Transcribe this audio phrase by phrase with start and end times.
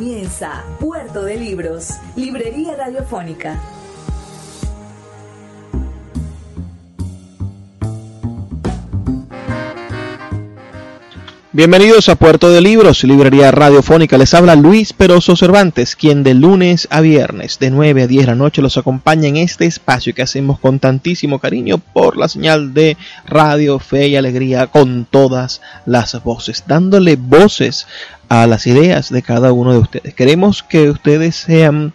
[0.00, 3.60] Comienza Puerto de Libros, Librería Radiofónica.
[11.52, 14.16] Bienvenidos a Puerto de Libros, Librería Radiofónica.
[14.16, 18.26] Les habla Luis Peroso Cervantes, quien de lunes a viernes, de 9 a 10 de
[18.28, 22.72] la noche, los acompaña en este espacio que hacemos con tantísimo cariño por la señal
[22.72, 22.96] de
[23.26, 27.86] Radio Fe y Alegría con todas las voces, dándole voces
[28.30, 30.14] a las ideas de cada uno de ustedes.
[30.14, 31.92] Queremos que ustedes sean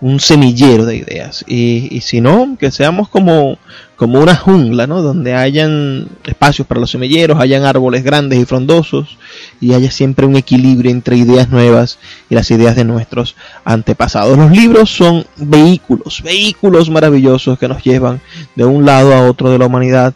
[0.00, 3.58] un semillero de ideas y, si no, que seamos como,
[3.94, 5.02] como una jungla, ¿no?
[5.02, 9.18] Donde hayan espacios para los semilleros, hayan árboles grandes y frondosos
[9.60, 11.98] y haya siempre un equilibrio entre ideas nuevas
[12.30, 14.38] y las ideas de nuestros antepasados.
[14.38, 18.22] Los libros son vehículos, vehículos maravillosos que nos llevan
[18.54, 20.14] de un lado a otro de la humanidad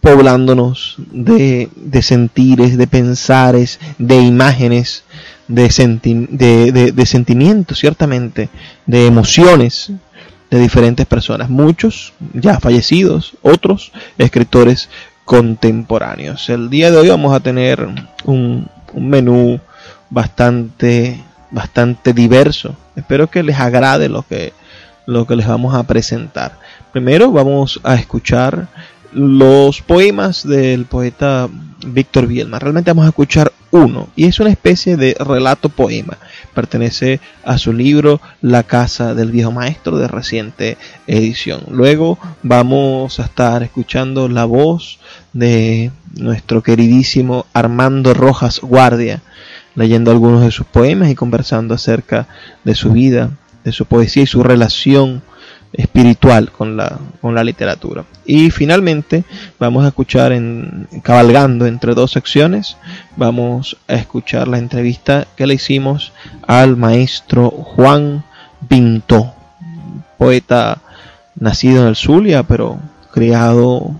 [0.00, 5.04] poblándonos de, de sentires, de pensares, de imágenes,
[5.48, 8.48] de, de, sentimientos, ciertamente,
[8.86, 9.92] de emociones
[10.50, 14.88] de diferentes personas, muchos ya fallecidos, otros escritores
[15.24, 16.48] contemporáneos.
[16.48, 17.86] El día de hoy vamos a tener
[18.24, 19.60] un, un menú
[20.10, 22.76] bastante, bastante diverso.
[22.96, 24.52] Espero que les agrade lo que,
[25.06, 26.58] lo que les vamos a presentar.
[26.92, 28.68] Primero vamos a escuchar
[29.12, 31.48] los poemas del poeta
[31.86, 32.58] Víctor Bielma.
[32.58, 36.18] Realmente vamos a escuchar uno y es una especie de relato poema.
[36.54, 41.62] Pertenece a su libro La casa del viejo maestro de reciente edición.
[41.70, 44.98] Luego vamos a estar escuchando la voz
[45.32, 49.22] de nuestro queridísimo Armando Rojas Guardia,
[49.74, 52.26] leyendo algunos de sus poemas y conversando acerca
[52.64, 53.30] de su vida,
[53.64, 55.22] de su poesía y su relación
[55.72, 58.04] espiritual con la, con la literatura.
[58.24, 59.24] Y finalmente
[59.58, 62.76] vamos a escuchar en cabalgando entre dos secciones,
[63.16, 66.12] vamos a escuchar la entrevista que le hicimos
[66.46, 68.24] al maestro Juan
[68.68, 69.32] Pinto,
[70.16, 70.78] poeta
[71.36, 72.78] nacido en el Zulia, pero
[73.12, 73.92] criado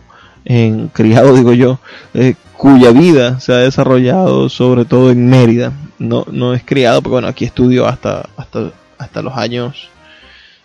[0.45, 1.79] en criado digo yo,
[2.15, 5.73] eh, cuya vida se ha desarrollado sobre todo en Mérida.
[5.99, 9.91] No, no es criado, porque bueno, aquí estudió hasta, hasta, hasta los años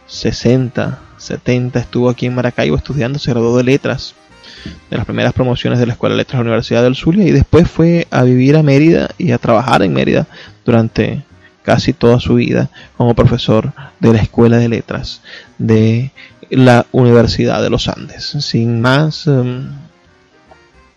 [0.08, 4.16] 60, 70 estuvo aquí en Maracaibo estudiando, se graduó de letras,
[4.90, 7.32] de las primeras promociones de la Escuela de Letras de la Universidad del Zulia y
[7.32, 10.28] después fue a vivir a Mérida y a trabajar en Mérida
[10.66, 11.24] durante
[11.64, 15.22] casi toda su vida como profesor de la Escuela de Letras
[15.58, 16.12] de
[16.50, 18.36] la Universidad de los Andes.
[18.40, 19.70] Sin más em,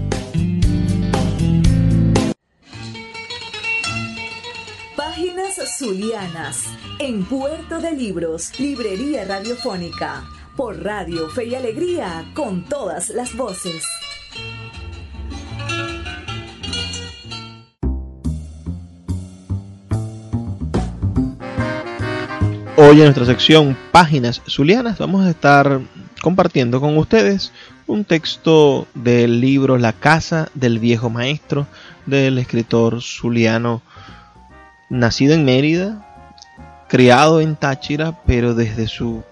[4.95, 6.63] Páginas Zulianas
[6.99, 10.23] en Puerto de Libros, Librería Radiofónica
[10.59, 13.81] por Radio Fe y Alegría, con todas las voces.
[22.75, 25.79] Hoy en nuestra sección Páginas Zulianas vamos a estar
[26.21, 27.53] compartiendo con ustedes
[27.87, 31.67] un texto del libro La Casa del Viejo Maestro
[32.05, 33.81] del escritor zuliano
[34.89, 36.05] nacido en Mérida,
[36.89, 39.23] criado en Táchira, pero desde su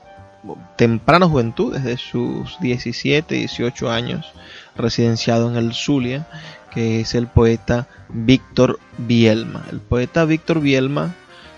[0.76, 4.32] temprana juventud, desde sus 17, 18 años,
[4.76, 6.28] residenciado en el Zulia,
[6.74, 9.66] que es el poeta Víctor Bielma.
[9.72, 11.16] El poeta Víctor Bielma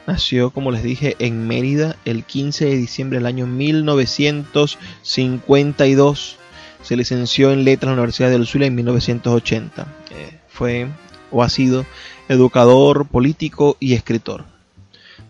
[0.07, 6.37] nació, como les dije, en Mérida el 15 de diciembre del año 1952.
[6.81, 9.85] Se licenció en letras en la Universidad del Zulia en 1980.
[10.11, 10.87] Eh, fue
[11.31, 11.85] o ha sido
[12.27, 14.45] educador, político y escritor.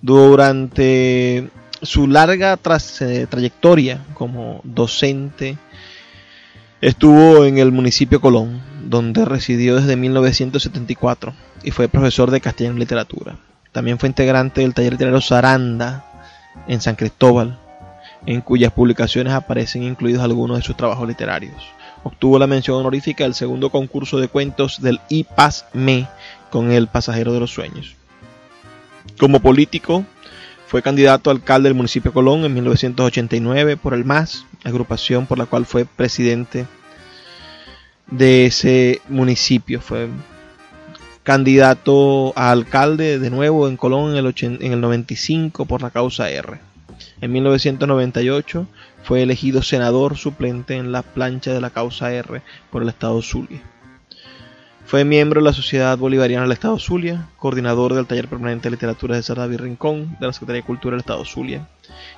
[0.02, 1.50] Durante
[1.82, 2.60] su larga
[3.02, 5.58] eh, trayectoria como docente
[6.82, 11.34] estuvo en el municipio Colón, donde residió desde 1974
[11.64, 13.38] y fue profesor de castellano y literatura.
[13.72, 16.06] También fue integrante del taller literario Saranda
[16.68, 17.60] en San Cristóbal,
[18.26, 21.64] en cuyas publicaciones aparecen incluidos algunos de sus trabajos literarios.
[22.04, 26.08] Obtuvo la mención honorífica del segundo concurso de cuentos del IPAS-ME
[26.50, 27.96] con El pasajero de los sueños.
[29.18, 30.06] Como político,
[30.70, 35.40] fue candidato a alcalde del municipio de Colón en 1989 por el MAS, agrupación por
[35.40, 36.68] la cual fue presidente
[38.06, 39.82] de ese municipio.
[39.82, 40.10] Fue
[41.24, 46.30] candidato a alcalde de nuevo en Colón en el, en el 95 por la causa
[46.30, 46.60] R.
[47.20, 48.68] En 1998
[49.02, 53.64] fue elegido senador suplente en la plancha de la causa R por el estado Zulia.
[54.90, 59.16] Fue miembro de la Sociedad Bolivariana del Estado Zulia, coordinador del Taller Permanente de Literatura
[59.16, 61.68] de Sardavi Rincón de la Secretaría de Cultura del Estado Zulia,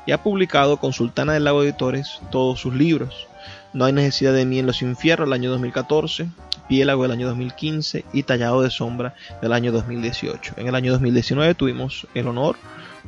[0.07, 3.27] y ha publicado con Sultana del Lago Editores todos sus libros.
[3.73, 6.29] No hay necesidad de mí en los infiernos del año 2014,
[6.69, 10.53] Piélago del año 2015 y Tallado de Sombra del año 2018.
[10.55, 12.55] En el año 2019 tuvimos el honor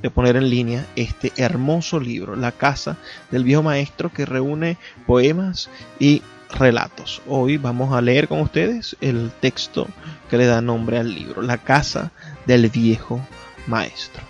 [0.02, 2.98] de poner en línea este hermoso libro, La Casa
[3.32, 4.78] del Viejo Maestro, que reúne
[5.08, 5.70] poemas
[6.02, 6.22] y
[6.54, 7.22] relatos.
[7.28, 9.88] Hoy vamos a leer con ustedes el texto
[10.30, 12.12] que le da nombre al libro, La casa
[12.46, 13.20] del viejo
[13.68, 14.24] maestro.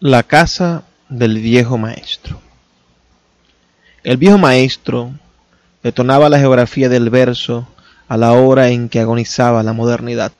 [0.00, 2.40] La casa del viejo maestro.
[4.02, 5.12] El viejo maestro
[5.82, 7.68] detonaba la geografía del verso
[8.08, 10.32] a la hora en que agonizaba la modernidad.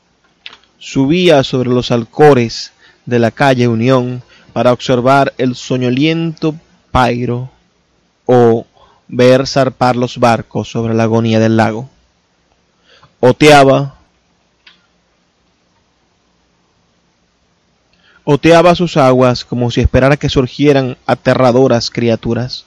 [0.79, 2.73] Subía sobre los alcores
[3.07, 6.55] de la calle Unión para observar el soñoliento
[6.91, 7.51] pairo
[8.27, 8.67] o
[9.09, 11.89] ver zarpar los barcos sobre la agonía del lago.
[13.21, 13.97] Oteaba,
[18.25, 22.65] oteaba sus aguas como si esperara que surgieran aterradoras criaturas.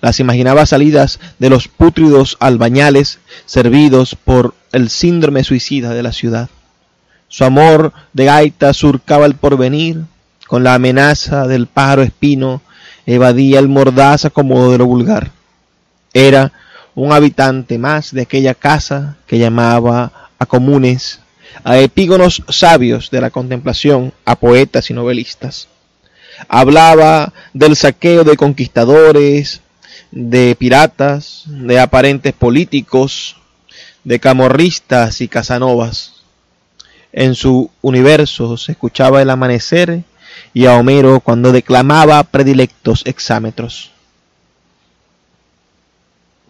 [0.00, 6.50] Las imaginaba salidas de los pútridos albañales servidos por el síndrome suicida de la ciudad.
[7.28, 10.04] Su amor de gaita surcaba el porvenir
[10.46, 12.62] con la amenaza del pájaro espino
[13.08, 15.30] evadía el mordaz acomodo de lo vulgar.
[16.12, 16.52] Era
[16.94, 21.20] un habitante más de aquella casa que llamaba a comunes,
[21.64, 25.68] a epígonos sabios de la contemplación, a poetas y novelistas.
[26.48, 29.62] Hablaba del saqueo de conquistadores,
[30.10, 33.36] de piratas, de aparentes políticos,
[34.04, 36.12] de camorristas y casanovas.
[37.12, 40.02] En su universo se escuchaba el amanecer
[40.54, 43.92] y a Homero cuando declamaba predilectos exámetros.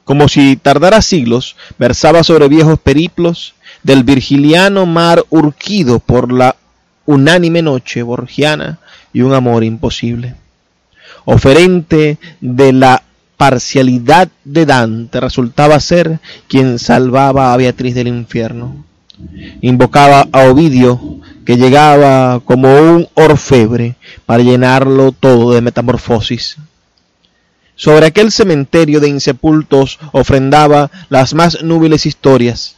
[0.09, 3.53] como si tardara siglos, versaba sobre viejos periplos
[3.83, 6.57] del virgiliano mar urquido por la
[7.05, 8.79] unánime noche borgiana
[9.13, 10.35] y un amor imposible.
[11.27, 13.03] Oferente de la
[13.37, 18.87] parcialidad de Dante resultaba ser quien salvaba a Beatriz del infierno.
[19.61, 26.59] Invocaba a Ovidio, que llegaba como un orfebre para llenarlo todo de metamorfosis.
[27.75, 32.77] Sobre aquel cementerio de insepultos ofrendaba las más núbiles historias.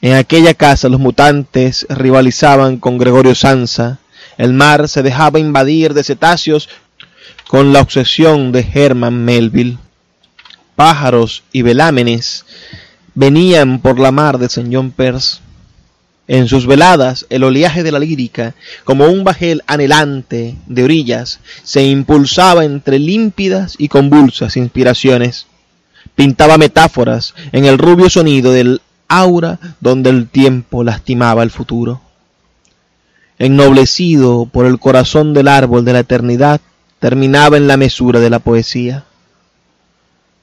[0.00, 3.98] En aquella casa los mutantes rivalizaban con Gregorio Sansa,
[4.36, 6.68] el mar se dejaba invadir de cetáceos
[7.48, 9.76] con la obsesión de Herman Melville.
[10.76, 12.44] Pájaros y velámenes
[13.16, 14.68] venían por la mar de St.
[14.72, 14.94] John.
[16.28, 18.54] En sus veladas, el oleaje de la lírica,
[18.84, 25.46] como un bajel anhelante de orillas, se impulsaba entre límpidas y convulsas inspiraciones.
[26.14, 32.02] Pintaba metáforas en el rubio sonido del aura donde el tiempo lastimaba el futuro.
[33.38, 36.60] Ennoblecido por el corazón del árbol de la eternidad,
[36.98, 39.04] terminaba en la mesura de la poesía.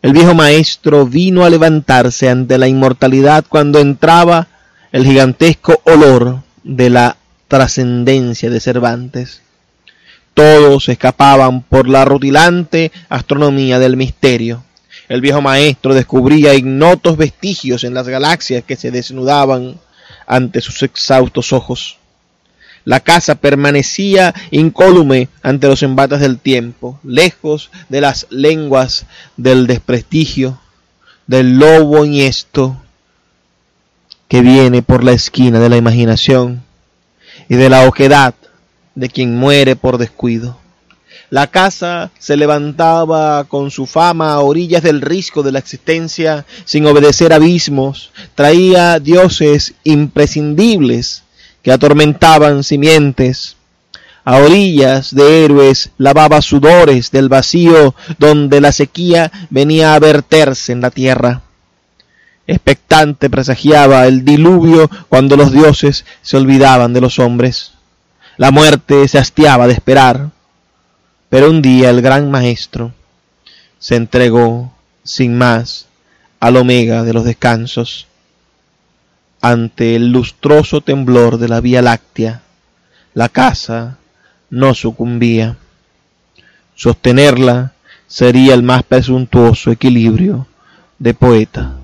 [0.01, 4.47] El viejo maestro vino a levantarse ante la inmortalidad cuando entraba
[4.95, 7.17] el gigantesco olor de la
[7.49, 9.41] trascendencia de Cervantes.
[10.33, 14.63] Todos escapaban por la rutilante astronomía del misterio.
[15.09, 19.81] El viejo maestro descubría ignotos vestigios en las galaxias que se desnudaban
[20.27, 21.97] ante sus exhaustos ojos.
[22.85, 30.57] La casa permanecía incólume ante los embates del tiempo, lejos de las lenguas del desprestigio,
[31.27, 32.77] del lobo esto
[34.35, 36.61] que viene por la esquina de la imaginación
[37.47, 38.35] y de la oquedad
[38.93, 40.57] de quien muere por descuido.
[41.29, 46.85] La casa se levantaba con su fama a orillas del risco de la existencia sin
[46.85, 51.23] obedecer abismos, traía dioses imprescindibles
[51.61, 53.55] que atormentaban simientes,
[54.25, 60.81] a orillas de héroes lavaba sudores del vacío donde la sequía venía a verterse en
[60.81, 61.44] la tierra.
[62.47, 67.71] Expectante presagiaba el diluvio cuando los dioses se olvidaban de los hombres.
[68.37, 70.29] La muerte se hastiaba de esperar.
[71.29, 72.93] Pero un día el gran maestro
[73.79, 74.73] se entregó
[75.03, 75.87] sin más
[76.39, 78.07] al omega de los descansos.
[79.41, 82.41] Ante el lustroso temblor de la Vía Láctea,
[83.13, 83.97] la casa
[84.49, 85.57] no sucumbía.
[86.75, 87.73] Sostenerla
[88.07, 90.47] sería el más presuntuoso equilibrio
[90.99, 91.75] de poeta.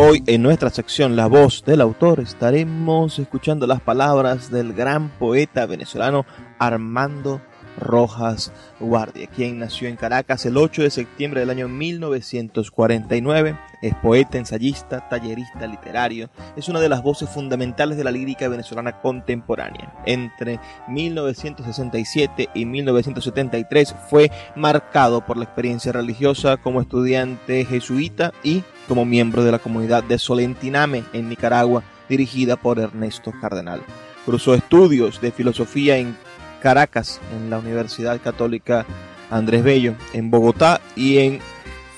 [0.00, 5.66] Hoy en nuestra sección La voz del autor estaremos escuchando las palabras del gran poeta
[5.66, 6.24] venezolano
[6.60, 7.42] Armando
[7.80, 13.58] Rojas Guardia, quien nació en Caracas el 8 de septiembre del año 1949.
[13.82, 16.30] Es poeta, ensayista, tallerista literario.
[16.54, 19.92] Es una de las voces fundamentales de la lírica venezolana contemporánea.
[20.06, 29.04] Entre 1967 y 1973 fue marcado por la experiencia religiosa como estudiante jesuita y como
[29.04, 33.82] miembro de la comunidad de Solentiname en Nicaragua, dirigida por Ernesto Cardenal.
[34.24, 36.16] Cursó estudios de filosofía en
[36.60, 38.86] Caracas, en la Universidad Católica
[39.30, 41.40] Andrés Bello, en Bogotá y en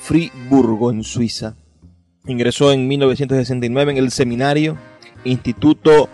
[0.03, 1.55] Friburgo, en Suiza.
[2.27, 4.77] Ingresó en 1969 en el seminario
[5.25, 6.09] Instituto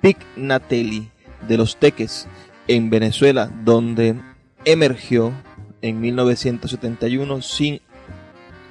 [0.00, 1.10] Pignatelli
[1.46, 2.26] de los Teques
[2.66, 4.16] en Venezuela, donde
[4.64, 5.32] emergió
[5.82, 7.80] en 1971 sin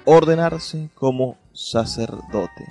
[0.06, 2.68] ordenarse como sacerdote.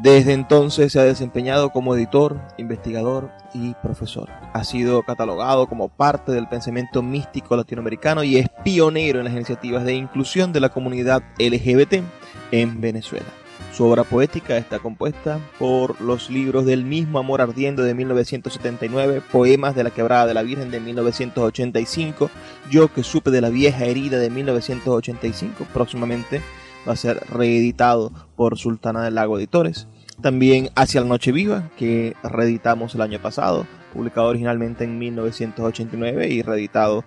[0.00, 4.28] Desde entonces se ha desempeñado como editor, investigador y profesor.
[4.52, 9.84] Ha sido catalogado como parte del pensamiento místico latinoamericano y es pionero en las iniciativas
[9.84, 12.02] de inclusión de la comunidad LGBT
[12.50, 13.26] en Venezuela.
[13.72, 19.74] Su obra poética está compuesta por los libros del mismo Amor Ardiendo de 1979, Poemas
[19.74, 22.30] de la Quebrada de la Virgen de 1985,
[22.70, 26.42] Yo que supe de la vieja herida de 1985, próximamente
[26.86, 29.88] va a ser reeditado por Sultana del Lago Editores.
[30.20, 36.42] También Hacia la Noche Viva, que reeditamos el año pasado, publicado originalmente en 1989 y
[36.42, 37.04] reeditado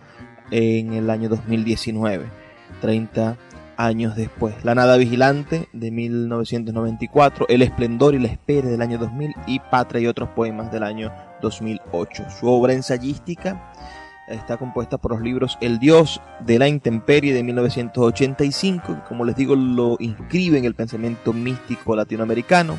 [0.50, 2.26] en el año 2019,
[2.82, 3.38] 30
[3.78, 4.56] años después.
[4.64, 10.02] La Nada Vigilante de 1994, El Esplendor y la Espera del año 2000 y Patria
[10.02, 12.26] y otros poemas del año 2008.
[12.40, 13.72] Su obra ensayística
[14.28, 19.36] está compuesta por los libros El Dios de la Intemperie de 1985, que como les
[19.36, 22.78] digo lo inscribe en el pensamiento místico latinoamericano,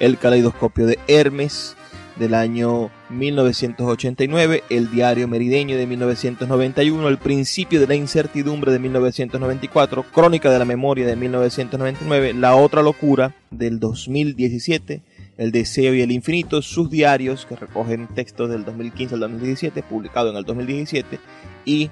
[0.00, 1.76] El Caleidoscopio de Hermes
[2.16, 10.04] del año 1989, El Diario Merideño de 1991, El Principio de la Incertidumbre de 1994,
[10.12, 15.02] Crónica de la Memoria de 1999, La Otra Locura del 2017,
[15.36, 20.30] el deseo y el infinito, sus diarios que recogen textos del 2015 al 2017, publicado
[20.30, 21.18] en el 2017,
[21.64, 21.90] y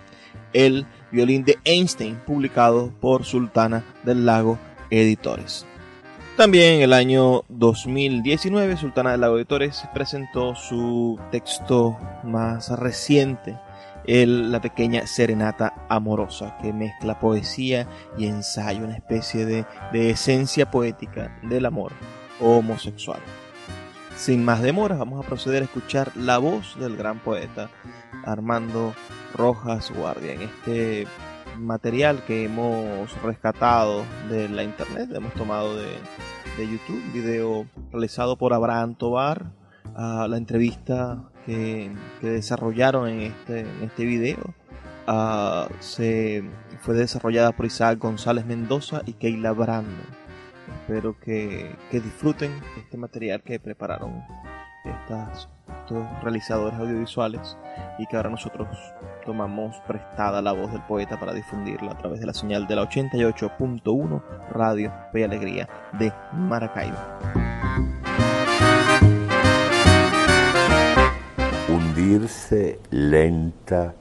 [0.52, 4.58] el violín de Einstein, publicado por Sultana del Lago
[4.90, 5.66] Editores.
[6.36, 13.58] También en el año 2019, Sultana del Lago Editores presentó su texto más reciente,
[14.06, 17.88] La pequeña serenata amorosa, que mezcla poesía
[18.18, 19.64] y ensayo, una especie de,
[19.94, 21.92] de esencia poética del amor
[22.38, 23.20] homosexual.
[24.14, 27.70] Sin más demoras, vamos a proceder a escuchar la voz del gran poeta
[28.26, 28.94] Armando
[29.34, 31.06] Rojas Guardia en este
[31.58, 35.86] material que hemos rescatado de la internet, hemos tomado de,
[36.56, 39.52] de YouTube, video realizado por Abraham Tobar,
[39.94, 44.54] la entrevista que, desarrollaron en este, este video.
[45.80, 46.44] se
[46.80, 50.02] fue desarrollada por Isaac González Mendoza y Keila Brando.
[50.80, 54.22] Espero que, que disfruten este material que prepararon
[54.84, 55.48] estas,
[55.80, 57.56] estos realizadores audiovisuales
[57.98, 58.68] y que ahora nosotros
[59.26, 62.88] tomamos prestada la voz del poeta para difundirla a través de la señal de la
[62.88, 66.96] 88.1 Radio Fe Alegría de Maracaibo.
[71.68, 73.92] Hundirse lenta,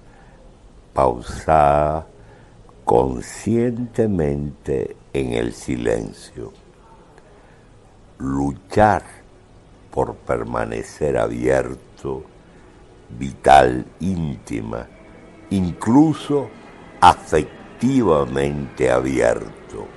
[0.94, 2.06] pausada,
[2.86, 6.54] conscientemente en el silencio
[8.20, 9.04] luchar
[9.92, 12.24] por permanecer abierto,
[13.18, 14.88] vital, íntima,
[15.50, 16.50] incluso
[17.02, 19.88] afectivamente abierto,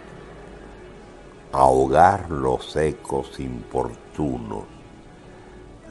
[1.53, 4.65] ahogar los ecos importunos,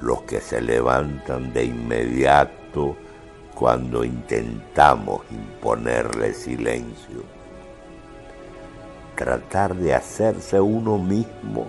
[0.02, 2.96] los que se levantan de inmediato
[3.56, 7.24] cuando intentamos imponerle silencio.
[9.16, 11.66] Tratar de hacerse uno mismo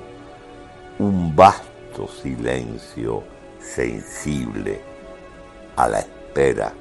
[0.98, 3.22] un vasto silencio
[3.60, 4.80] sensible
[5.76, 6.72] a la espera,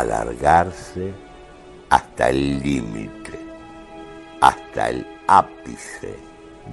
[0.00, 1.12] alargarse
[1.88, 3.38] hasta el límite,
[4.40, 6.14] hasta el ápice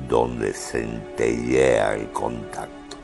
[0.08, 2.98] donde centellea el contacto.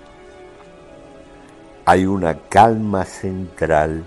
[1.86, 4.06] Hay una calma central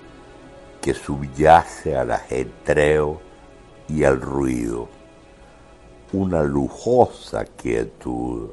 [0.80, 3.20] que subyace al ajetreo
[3.88, 4.88] y al ruido,
[6.12, 8.50] una lujosa quietud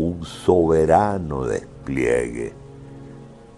[0.00, 2.54] un soberano despliegue,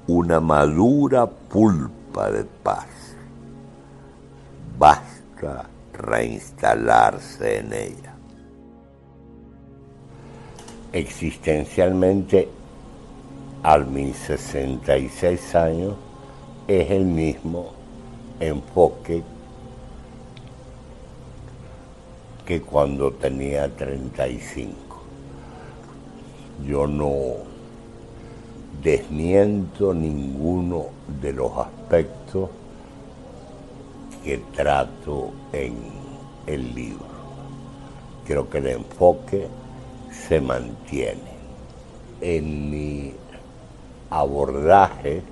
[0.09, 2.92] una madura pulpa de paz.
[4.79, 8.15] Basta reinstalarse en ella.
[10.93, 12.49] Existencialmente,
[13.63, 15.95] al mis 66 años,
[16.67, 17.73] es el mismo
[18.41, 19.23] enfoque
[22.45, 24.83] que cuando tenía 35
[26.67, 27.13] yo no
[28.83, 30.87] desmiento ninguno
[31.21, 32.51] de los aspectos
[34.25, 35.77] que trato en
[36.47, 37.07] el libro.
[38.27, 39.49] Creo que el enfoque
[40.11, 41.33] se mantiene.
[42.21, 43.13] En mi
[44.11, 45.23] abordaje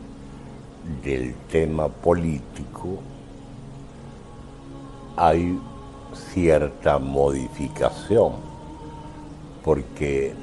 [1.05, 2.99] del tema político
[5.17, 5.59] hay
[6.33, 8.33] cierta modificación,
[9.65, 10.35] porque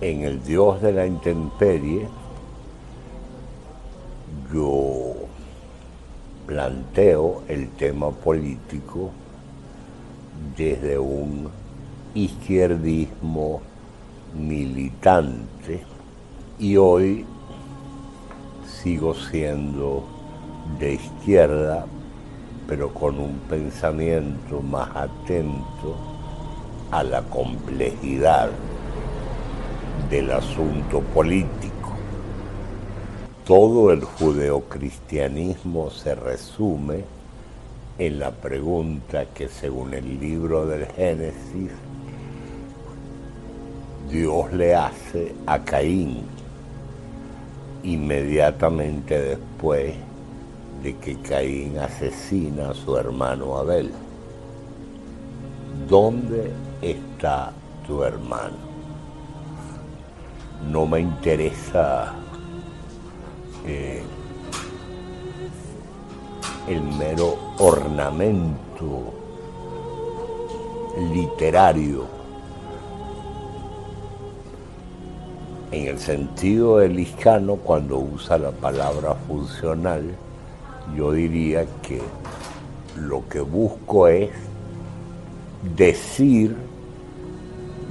[0.00, 2.08] en el Dios de la intemperie,
[4.52, 5.07] yo
[6.48, 9.10] planteo el tema político
[10.56, 11.50] desde un
[12.14, 13.60] izquierdismo
[14.34, 15.82] militante
[16.58, 17.26] y hoy
[18.82, 20.04] sigo siendo
[20.80, 21.84] de izquierda,
[22.66, 25.96] pero con un pensamiento más atento
[26.90, 28.48] a la complejidad
[30.08, 31.67] del asunto político.
[33.48, 37.02] Todo el judeocristianismo se resume
[37.98, 41.70] en la pregunta que según el libro del Génesis,
[44.10, 46.24] Dios le hace a Caín
[47.84, 49.94] inmediatamente después
[50.82, 53.90] de que Caín asesina a su hermano Abel.
[55.88, 57.52] ¿Dónde está
[57.86, 58.58] tu hermano?
[60.70, 62.14] No me interesa
[63.66, 64.02] eh,
[66.68, 69.14] el mero ornamento
[71.12, 72.06] literario
[75.70, 80.14] en el sentido del hiscano cuando usa la palabra funcional
[80.96, 82.00] yo diría que
[82.96, 84.30] lo que busco es
[85.76, 86.56] decir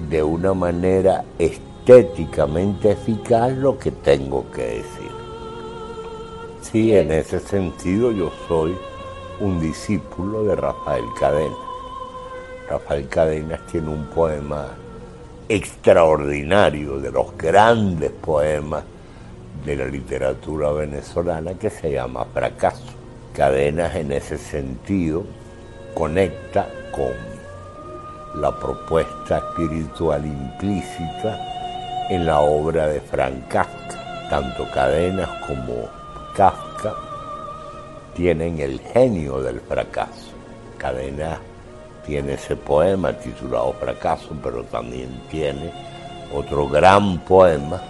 [0.09, 5.16] de una manera estéticamente eficaz lo que tengo que decir.
[6.77, 8.77] Sí, en ese sentido yo soy
[9.39, 11.57] un discípulo de Rafael Cadenas.
[12.69, 14.67] Rafael Cadenas tiene un poema
[15.49, 18.83] extraordinario, de los grandes poemas
[19.65, 22.93] de la literatura venezolana que se llama Fracaso.
[23.33, 25.23] Cadenas en ese sentido
[25.95, 34.29] conecta con la propuesta espiritual implícita en la obra de Frank Kafka.
[34.29, 35.96] Tanto Cadenas como
[36.37, 36.93] Kafka
[38.13, 40.33] tienen el genio del fracaso.
[40.77, 41.39] Cadenas
[42.05, 45.71] tiene ese poema titulado Fracaso, pero también tiene
[46.31, 47.81] otro gran poema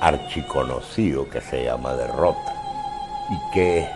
[0.00, 2.54] archiconocido que se llama Derrota
[3.28, 3.88] y que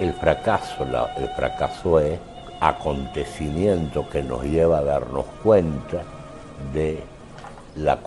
[0.00, 0.84] el fracaso,
[1.16, 2.18] el fracaso es
[2.58, 6.02] acontecimiento que nos lleva a darnos cuenta
[6.74, 7.00] de,
[7.76, 8.00] la,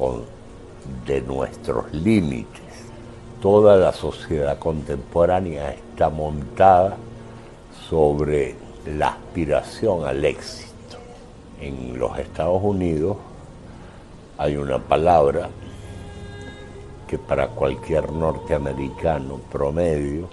[1.05, 2.72] de nuestros límites.
[3.43, 6.95] Toda la sociedad contemporánea está montada
[7.89, 10.95] sobre la aspiración al éxito.
[11.59, 13.17] En los Estados Unidos
[14.37, 15.49] hay una palabra
[17.05, 20.29] que para cualquier norteamericano promedio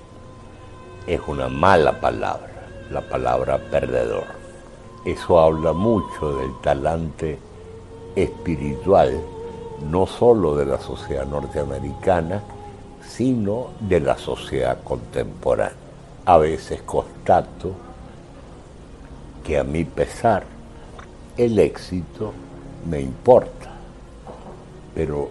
[1.05, 4.27] es una mala palabra, la palabra perdedor.
[5.05, 7.41] Eso habla mucho del talante
[8.15, 9.21] espiritual,
[9.91, 12.41] no solo de la sociedad norteamericana,
[13.17, 15.77] sino de la sociedad contemporánea.
[16.25, 17.73] A veces constato
[19.45, 20.45] que a mi pesar
[21.37, 22.33] el éxito
[22.89, 23.73] me importa,
[24.95, 25.31] pero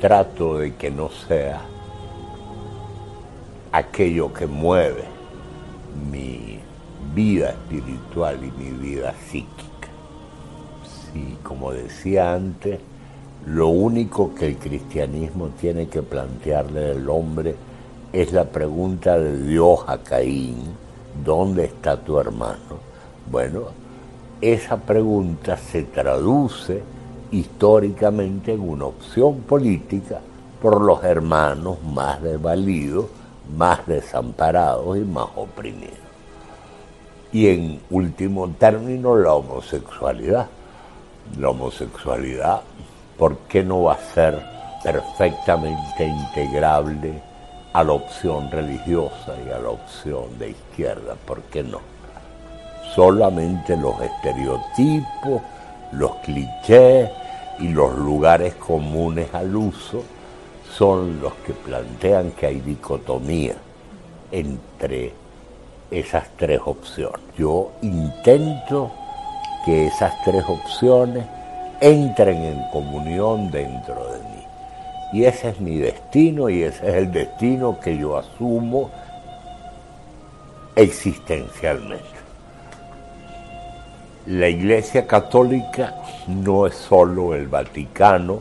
[0.00, 1.60] trato de que no sea
[3.70, 5.04] aquello que mueve
[6.10, 6.58] mi
[7.14, 9.88] vida espiritual y mi vida psíquica.
[11.12, 12.80] Sí, como decía antes,
[13.46, 17.54] lo único que el cristianismo tiene que plantearle al hombre
[18.12, 20.56] es la pregunta de Dios a Caín,
[21.24, 22.78] ¿dónde está tu hermano?
[23.30, 23.62] Bueno,
[24.40, 26.82] esa pregunta se traduce
[27.30, 30.20] históricamente en una opción política
[30.60, 33.06] por los hermanos más desvalidos,
[33.56, 35.96] más desamparados y más oprimidos.
[37.32, 40.48] Y en último término, la homosexualidad.
[41.38, 42.60] La homosexualidad,
[43.22, 44.36] ¿por qué no va a ser
[44.82, 47.22] perfectamente integrable
[47.72, 51.14] a la opción religiosa y a la opción de izquierda?
[51.24, 51.78] ¿Por qué no?
[52.96, 55.40] Solamente los estereotipos,
[55.92, 57.10] los clichés,
[57.60, 60.02] y los lugares comunes al uso
[60.76, 63.54] son los que plantean que hay dicotomía
[64.32, 65.12] entre
[65.92, 67.20] esas tres opciones.
[67.38, 68.90] Yo intento
[69.64, 71.24] que esas tres opciones
[71.82, 74.46] entren en comunión dentro de mí.
[75.12, 78.90] Y ese es mi destino y ese es el destino que yo asumo
[80.76, 82.06] existencialmente.
[84.26, 85.96] La Iglesia Católica
[86.28, 88.40] no es solo el Vaticano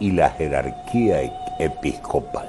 [0.00, 1.22] y la jerarquía
[1.60, 2.48] episcopal.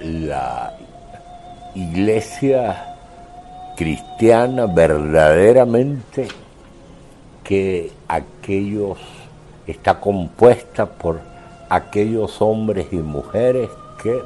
[0.00, 0.72] La
[1.74, 2.96] Iglesia
[3.76, 6.28] cristiana verdaderamente
[7.52, 8.96] que aquellos
[9.66, 11.20] está compuesta por
[11.68, 13.68] aquellos hombres y mujeres
[14.02, 14.22] que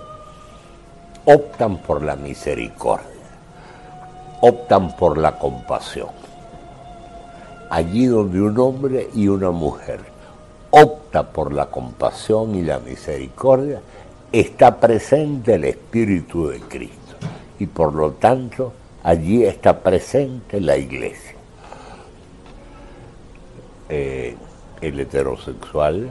[1.25, 3.17] optan por la misericordia
[4.41, 6.11] optan por la compasión.
[7.69, 9.99] Allí donde un hombre y una mujer
[10.71, 13.81] opta por la compasión y la misericordia,
[14.31, 17.17] está presente el Espíritu de Cristo
[17.59, 21.26] y por lo tanto allí está presente la iglesia.
[23.88, 24.37] Eh,
[24.81, 26.09] el heterosexual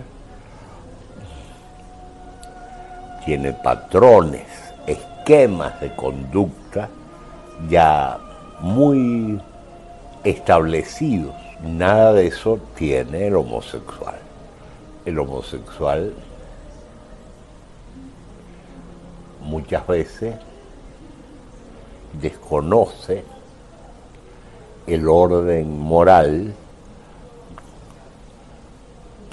[3.26, 4.48] tiene patrones,
[4.86, 6.90] esquemas de conducta
[7.70, 8.20] ya
[8.60, 9.42] muy
[10.24, 11.34] establecidos.
[11.64, 14.16] Nada de eso tiene el homosexual.
[15.06, 16.14] El homosexual
[19.42, 20.36] muchas veces
[22.22, 23.24] desconoce
[24.88, 26.54] el orden moral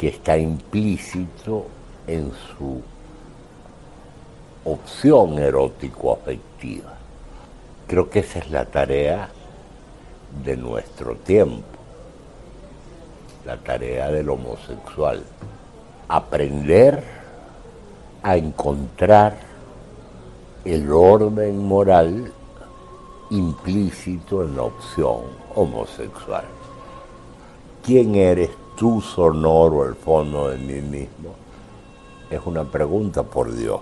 [0.03, 1.67] que está implícito
[2.09, 2.83] en su
[4.65, 6.93] opción erótico-afectiva.
[7.87, 9.29] Creo que esa es la tarea
[10.45, 11.63] de nuestro tiempo,
[13.47, 15.23] la tarea del homosexual,
[16.09, 17.05] aprender
[18.25, 19.37] a encontrar
[20.65, 22.33] el orden moral
[23.31, 25.21] implícito en la opción
[25.55, 26.47] homosexual.
[27.85, 28.51] ¿Quién eres
[28.83, 31.37] tú, sonoro, al fondo de mí mismo?
[32.29, 33.81] Es una pregunta por Dios.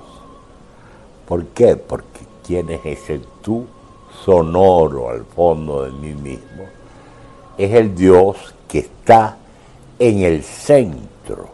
[1.26, 1.74] ¿Por qué?
[1.76, 3.64] Porque ¿quién es ese tú
[4.22, 6.64] sonoro al fondo de mí mismo?
[7.56, 9.38] Es el Dios que está
[9.98, 11.48] en el centro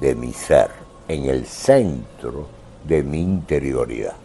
[0.00, 0.72] de mi ser,
[1.06, 2.48] en el centro
[2.82, 4.16] de mi interioridad.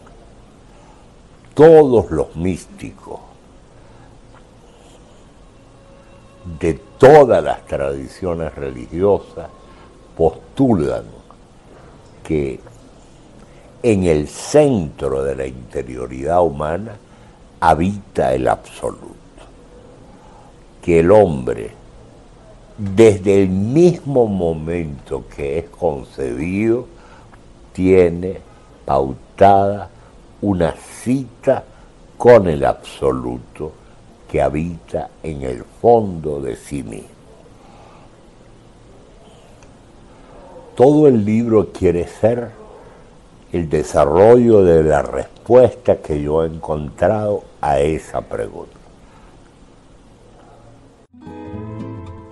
[1.54, 3.20] Todos los místicos
[6.44, 9.48] de todas las tradiciones religiosas
[10.16, 11.04] postulan
[12.22, 12.60] que
[13.82, 16.96] en el centro de la interioridad humana
[17.60, 19.14] habita el absoluto,
[20.82, 21.70] que el hombre,
[22.76, 26.86] desde el mismo momento que es concebido,
[27.72, 28.40] tiene
[28.84, 29.88] pautada
[30.42, 31.64] una cita
[32.16, 33.72] con el absoluto
[34.30, 37.08] que habita en el fondo de sí mismo.
[40.76, 42.50] Todo el libro quiere ser
[43.52, 48.76] el desarrollo de la respuesta que yo he encontrado a esa pregunta.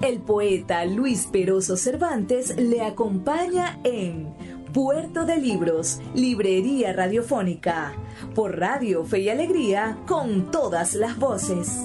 [0.00, 4.32] El poeta Luis Peroso Cervantes le acompaña en
[4.72, 7.94] Puerto de Libros, Librería Radiofónica,
[8.34, 11.84] por Radio Fe y Alegría, con todas las voces.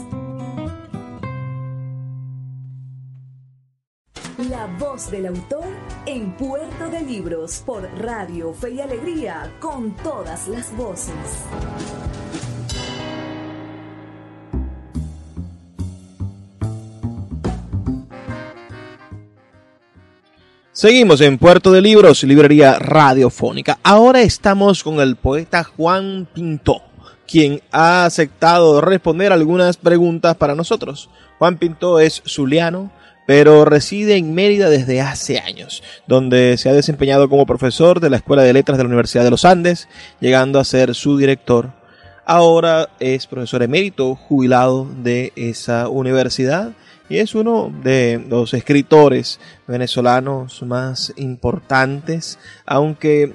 [4.50, 5.66] La voz del autor
[6.06, 11.14] en Puerto de Libros, por Radio Fe y Alegría, con todas las voces.
[20.84, 23.80] Seguimos en Puerto de Libros, librería radiofónica.
[23.84, 26.82] Ahora estamos con el poeta Juan Pinto,
[27.26, 31.10] quien ha aceptado responder algunas preguntas para nosotros.
[31.40, 32.92] Juan Pinto es zuliano,
[33.26, 38.18] pero reside en Mérida desde hace años, donde se ha desempeñado como profesor de la
[38.18, 39.88] Escuela de Letras de la Universidad de los Andes,
[40.20, 41.72] llegando a ser su director.
[42.26, 46.74] Ahora es profesor emérito, jubilado de esa universidad
[47.10, 53.34] y es uno de los escritores venezolanos más importantes, aunque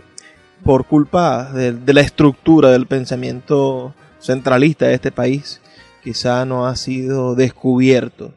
[0.64, 5.60] por culpa de, la estructura del pensamiento centralista de este país,
[6.02, 8.34] quizá no ha sido descubierto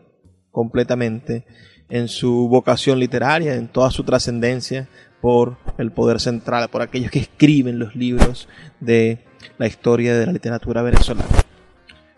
[0.52, 1.46] completamente
[1.90, 4.88] en su vocación literaria, en toda su trascendencia
[5.22, 8.48] por el poder central, por aquellos que escriben los libros
[8.80, 9.26] de
[9.58, 11.28] la historia de la literatura venezolana.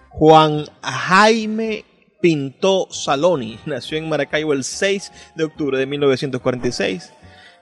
[0.09, 1.85] Juan Jaime
[2.23, 3.59] Pinto Saloni.
[3.65, 7.11] Nació en Maracaibo el 6 de octubre de 1946.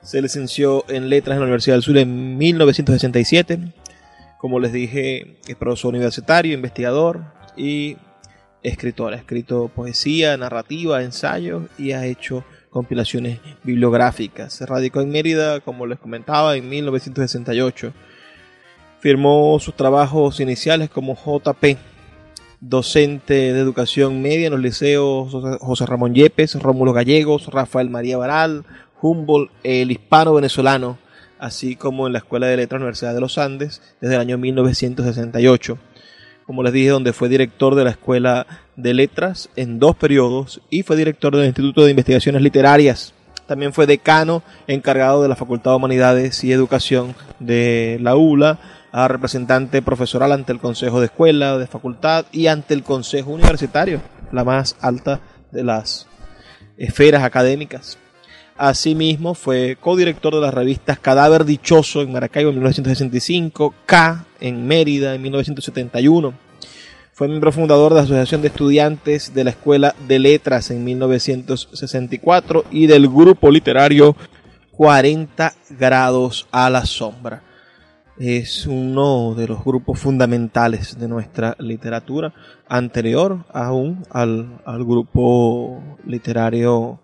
[0.04, 3.74] Se licenció en Letras en la Universidad del Sur en 1967.
[4.38, 7.24] Como les dije, es profesor universitario, investigador
[7.58, 7.98] y
[8.62, 9.14] escritor.
[9.14, 14.54] Ha escrito poesía, narrativa, ensayos y ha hecho compilaciones bibliográficas.
[14.54, 17.94] Se radicó en Mérida, como les comentaba, en 1968.
[19.00, 21.78] Firmó sus trabajos iniciales como JP
[22.62, 28.64] docente de educación media en los liceos José Ramón Yepes, Rómulo Gallegos, Rafael María Baral,
[29.02, 31.00] Humboldt, el hispano venezolano,
[31.40, 35.78] así como en la Escuela de Letras Universidad de los Andes desde el año 1968.
[36.46, 38.46] Como les dije, donde fue director de la Escuela
[38.76, 43.14] de Letras en dos periodos y fue director del Instituto de Investigaciones Literarias.
[43.48, 48.60] También fue decano encargado de la Facultad de Humanidades y Educación de la ULA
[48.92, 54.02] a representante profesoral ante el Consejo de Escuela, de Facultad y ante el Consejo Universitario,
[54.32, 56.08] la más alta de las
[56.78, 57.98] esferas académicas.
[58.58, 65.16] Asimismo, fue codirector de las revistas Cadáver Dichoso en Maracaibo en 1965, K en Mérida
[65.16, 66.34] en 1971.
[67.14, 72.66] Fue miembro fundador de la Asociación de Estudiantes de la Escuela de Letras en 1964
[72.72, 74.16] y del grupo literario
[74.72, 77.44] 40 grados a la sombra.
[78.24, 82.32] Es uno de los grupos fundamentales de nuestra literatura,
[82.68, 87.00] anterior aún al, grupo literario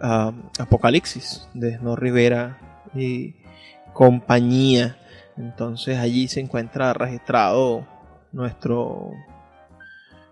[0.00, 3.34] ah, Apocalipsis de No Rivera y
[3.92, 4.96] compañía.
[5.36, 7.84] Entonces allí se encuentra registrado
[8.30, 9.10] nuestro,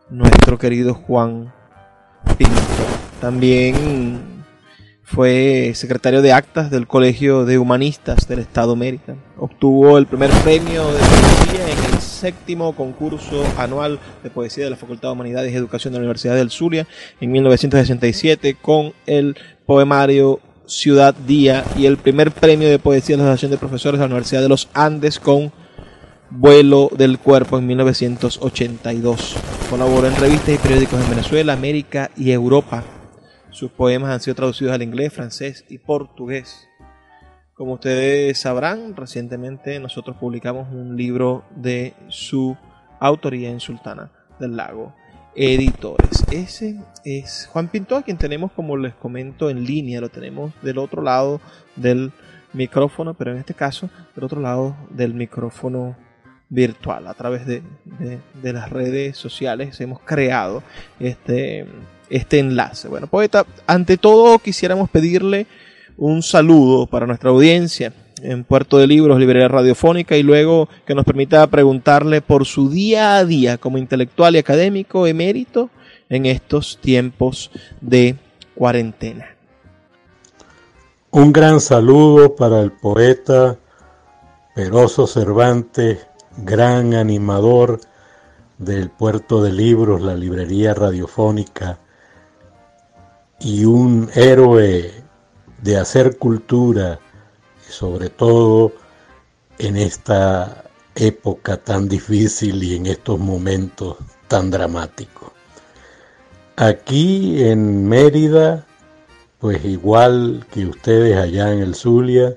[0.09, 1.53] nuestro querido Juan
[2.39, 2.85] Pinto.
[3.21, 4.45] También
[5.03, 9.17] fue secretario de actas del Colegio de Humanistas del Estado Mérida.
[9.63, 14.77] Obtuvo el primer premio de poesía en el séptimo concurso anual de poesía de la
[14.77, 16.89] Facultad de Humanidades y Educación de la Universidad del Zulia
[17.21, 23.29] en 1967 con el poemario Ciudad Día y el primer premio de poesía de la
[23.29, 25.53] Asociación de Profesores de la Universidad de los Andes con
[26.29, 29.37] Vuelo del Cuerpo en 1982.
[29.71, 32.83] Colaboró en revistas y periódicos en Venezuela, América y Europa
[33.53, 36.69] sus poemas han sido traducidos al inglés, francés y portugués.
[37.63, 42.57] Como ustedes sabrán, recientemente nosotros publicamos un libro de su
[42.99, 44.97] autoría en Sultana del Lago
[45.37, 46.25] Editores.
[46.33, 50.79] Ese es Juan Pinto, a quien tenemos, como les comento, en línea, lo tenemos del
[50.79, 51.41] otro lado
[51.77, 52.11] del
[52.53, 55.97] micrófono, pero en este caso del otro lado del micrófono
[56.49, 57.63] virtual, a través de,
[58.43, 60.65] de las redes sociales hemos creado
[60.99, 61.69] este
[62.11, 62.89] este enlace.
[62.89, 65.47] Bueno, poeta, ante todo quisiéramos pedirle
[65.97, 71.05] un saludo para nuestra audiencia en Puerto de Libros, Librería Radiofónica, y luego que nos
[71.05, 75.71] permita preguntarle por su día a día como intelectual y académico emérito
[76.09, 77.51] en estos tiempos
[77.81, 78.17] de
[78.55, 79.27] cuarentena.
[81.11, 83.59] Un gran saludo para el poeta
[84.55, 86.07] Peroso Cervantes,
[86.39, 87.81] gran animador
[88.59, 91.79] del Puerto de Libros, la Librería Radiofónica
[93.41, 95.02] y un héroe
[95.63, 97.01] de hacer cultura,
[97.69, 98.73] sobre todo
[99.59, 103.97] en esta época tan difícil y en estos momentos
[104.29, 105.31] tan dramáticos.
[106.57, 108.67] Aquí en Mérida,
[109.39, 112.37] pues igual que ustedes allá en el Zulia,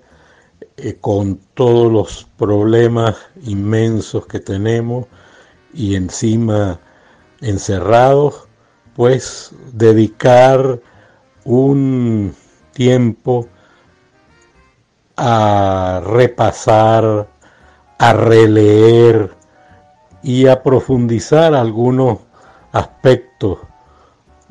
[0.78, 5.08] eh, con todos los problemas inmensos que tenemos
[5.74, 6.80] y encima
[7.42, 8.48] encerrados,
[8.96, 10.80] pues dedicar
[11.44, 12.34] un
[12.76, 13.48] tiempo
[15.16, 17.28] a repasar,
[17.98, 19.32] a releer
[20.22, 22.20] y a profundizar algunos
[22.74, 23.60] aspectos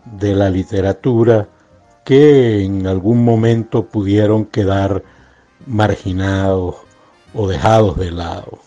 [0.05, 1.49] de la literatura
[2.05, 5.03] que en algún momento pudieron quedar
[5.67, 6.77] marginados
[7.35, 8.59] o dejados de lado.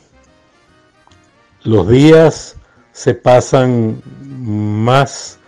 [1.63, 2.55] Los días
[2.91, 5.39] se pasan más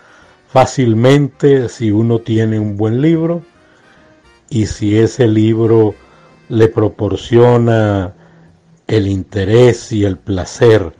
[0.48, 3.42] fácilmente si uno tiene un buen libro
[4.50, 5.94] y si ese libro
[6.48, 8.12] le proporciona
[8.88, 10.92] el interés y el placer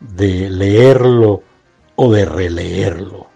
[0.00, 1.44] de leerlo
[1.94, 3.28] o de releerlo,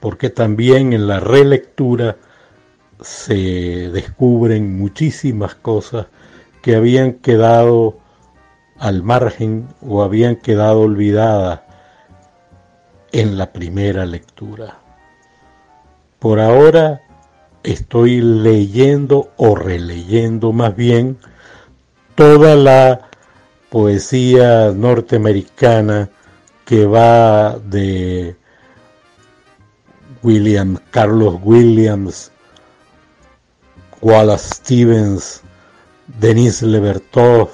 [0.00, 2.16] porque también en la relectura
[3.02, 6.06] se descubren muchísimas cosas
[6.62, 7.98] que habían quedado
[8.78, 11.60] al margen o habían quedado olvidadas
[13.12, 14.78] en la primera lectura.
[16.18, 17.02] Por ahora
[17.66, 21.18] estoy leyendo o releyendo más bien
[22.14, 23.10] toda la
[23.70, 26.08] poesía norteamericana
[26.64, 28.36] que va de
[30.22, 32.30] William Carlos Williams,
[34.00, 35.42] Wallace Stevens,
[36.20, 37.50] Denis Levertov,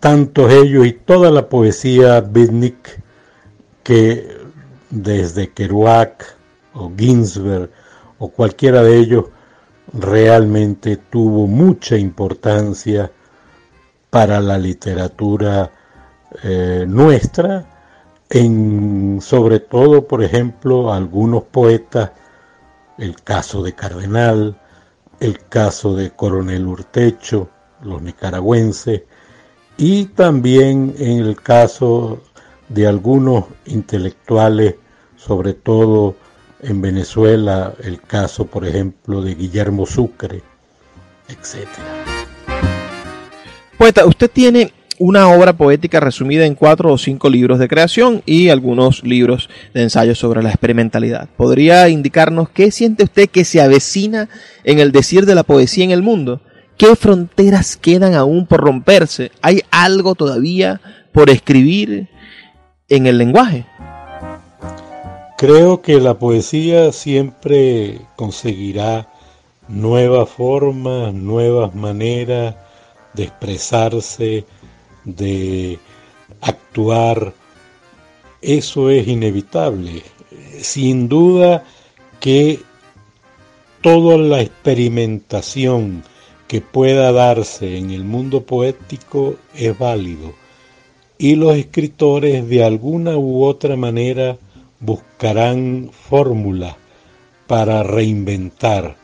[0.00, 3.02] tantos ellos y toda la poesía beatnik
[3.82, 4.36] que
[4.90, 6.36] desde Kerouac
[6.74, 7.70] o Ginsberg
[8.18, 9.26] o cualquiera de ellos
[9.92, 13.10] realmente tuvo mucha importancia
[14.10, 15.70] para la literatura
[16.42, 17.66] eh, nuestra,
[18.30, 22.10] en sobre todo, por ejemplo, algunos poetas,
[22.98, 24.60] el caso de Cardenal,
[25.20, 27.48] el caso de Coronel Urtecho,
[27.82, 29.02] los nicaragüenses,
[29.76, 32.20] y también en el caso
[32.68, 34.74] de algunos intelectuales,
[35.16, 36.16] sobre todo
[36.62, 40.42] en Venezuela, el caso, por ejemplo, de Guillermo Sucre,
[41.28, 41.68] etc.
[43.76, 48.48] Poeta, usted tiene una obra poética resumida en cuatro o cinco libros de creación y
[48.48, 51.28] algunos libros de ensayos sobre la experimentalidad.
[51.36, 54.28] ¿Podría indicarnos qué siente usted que se avecina
[54.64, 56.40] en el decir de la poesía en el mundo?
[56.76, 59.30] ¿Qué fronteras quedan aún por romperse?
[59.40, 60.80] ¿Hay algo todavía
[61.12, 62.08] por escribir?
[62.88, 63.66] en el lenguaje.
[65.38, 69.08] Creo que la poesía siempre conseguirá
[69.68, 72.56] nuevas formas, nuevas maneras
[73.14, 74.44] de expresarse,
[75.04, 75.78] de
[76.40, 77.34] actuar.
[78.42, 80.02] Eso es inevitable.
[80.60, 81.62] Sin duda
[82.18, 82.58] que
[83.80, 86.02] toda la experimentación
[86.48, 90.34] que pueda darse en el mundo poético es válido
[91.16, 94.36] y los escritores de alguna u otra manera
[94.80, 96.76] buscarán fórmulas
[97.46, 98.96] para reinventar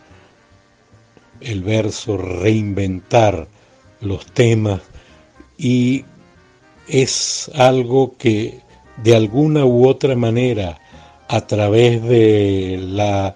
[1.40, 3.48] el verso, reinventar
[4.00, 4.80] los temas
[5.58, 6.04] y
[6.88, 8.60] es algo que
[9.02, 10.78] de alguna u otra manera
[11.28, 13.34] a través de la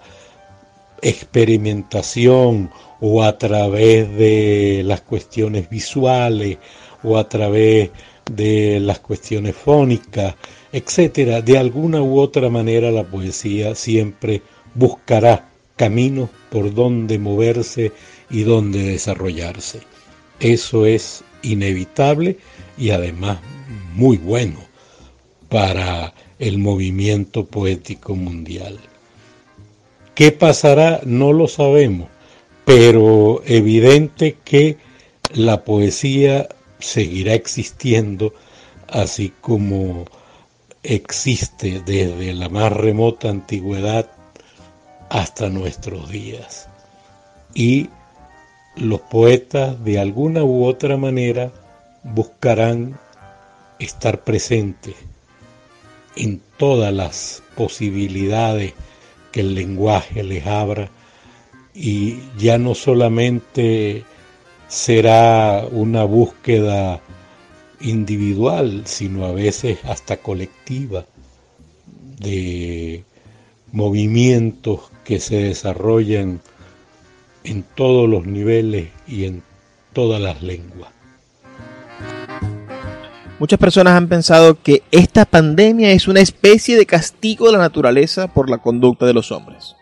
[1.01, 6.57] experimentación o a través de las cuestiones visuales
[7.03, 7.91] o a través
[8.29, 10.35] de las cuestiones fónicas,
[10.71, 14.41] etcétera, de alguna u otra manera la poesía siempre
[14.75, 17.91] buscará caminos por donde moverse
[18.29, 19.79] y donde desarrollarse.
[20.39, 22.37] Eso es inevitable
[22.77, 23.39] y además
[23.95, 24.59] muy bueno
[25.49, 28.79] para el movimiento poético mundial.
[30.15, 31.01] ¿Qué pasará?
[31.05, 32.09] No lo sabemos,
[32.65, 34.77] pero evidente que
[35.33, 36.49] la poesía
[36.79, 38.33] seguirá existiendo
[38.87, 40.05] así como
[40.83, 44.09] existe desde la más remota antigüedad
[45.09, 46.69] hasta nuestros días.
[47.53, 47.89] Y
[48.75, 51.51] los poetas de alguna u otra manera
[52.03, 52.97] buscarán
[53.79, 54.95] estar presentes
[56.15, 58.73] en todas las posibilidades
[59.31, 60.89] que el lenguaje les abra
[61.73, 64.03] y ya no solamente
[64.69, 67.01] será una búsqueda
[67.81, 71.05] individual, sino a veces hasta colectiva,
[72.19, 73.03] de
[73.71, 76.41] movimientos que se desarrollan
[77.43, 79.41] en todos los niveles y en
[79.93, 80.91] todas las lenguas.
[83.39, 88.27] Muchas personas han pensado que esta pandemia es una especie de castigo de la naturaleza
[88.27, 89.77] por la conducta de los hombres.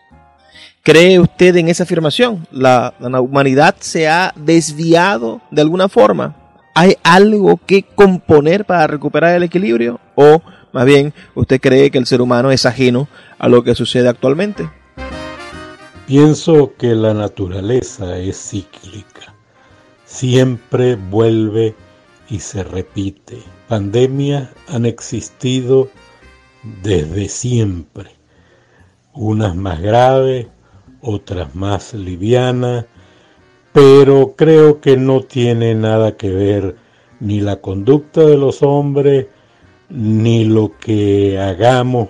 [0.88, 2.46] ¿Cree usted en esa afirmación?
[2.50, 6.34] ¿La, humanidad se ha desviado de alguna forma?
[6.74, 10.00] ¿Hay algo que componer para recuperar el equilibrio?
[10.14, 10.40] ¿O
[10.72, 13.06] más bien usted cree que el ser humano es ajeno
[13.38, 14.70] a lo que sucede actualmente?
[16.06, 19.34] Pienso que la naturaleza es cíclica.
[20.06, 21.74] Siempre vuelve
[22.30, 23.42] y se repite.
[23.68, 25.90] Pandemias han existido
[26.82, 28.10] desde siempre.
[29.12, 30.46] Unas más graves,
[31.00, 32.86] otras más livianas,
[33.72, 36.76] pero creo que no tiene nada que ver
[37.20, 39.26] ni la conducta de los hombres,
[39.88, 42.08] ni lo que hagamos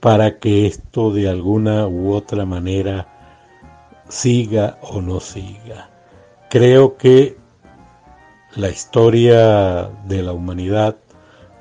[0.00, 3.08] para que esto de alguna u otra manera
[4.08, 5.90] siga o no siga.
[6.50, 7.36] Creo que
[8.56, 10.96] la historia de la humanidad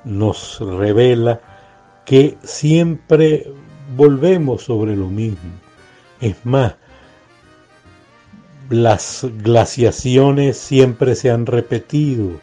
[0.03, 1.39] nos revela
[2.05, 3.51] que siempre
[3.95, 5.51] volvemos sobre lo mismo.
[6.21, 6.75] Es más,
[8.69, 12.39] las glaciaciones siempre se han repetido.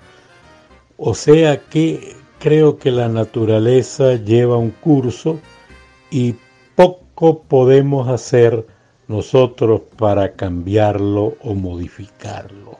[0.96, 5.40] O sea que creo que la naturaleza lleva un curso
[6.10, 6.34] y
[6.74, 8.66] poco podemos hacer
[9.06, 12.78] nosotros para cambiarlo o modificarlo.